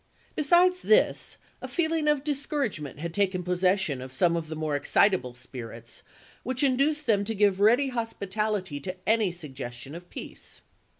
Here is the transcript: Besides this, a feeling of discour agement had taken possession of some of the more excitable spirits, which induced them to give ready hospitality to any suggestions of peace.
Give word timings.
Besides 0.35 0.81
this, 0.81 1.37
a 1.61 1.67
feeling 1.67 2.07
of 2.07 2.23
discour 2.23 2.67
agement 2.67 2.97
had 2.97 3.13
taken 3.13 3.43
possession 3.43 4.01
of 4.01 4.11
some 4.11 4.35
of 4.35 4.47
the 4.47 4.55
more 4.55 4.75
excitable 4.75 5.35
spirits, 5.35 6.01
which 6.41 6.63
induced 6.63 7.05
them 7.05 7.23
to 7.23 7.35
give 7.35 7.59
ready 7.59 7.89
hospitality 7.89 8.79
to 8.79 8.97
any 9.07 9.31
suggestions 9.31 9.95
of 9.95 10.09
peace. 10.09 10.61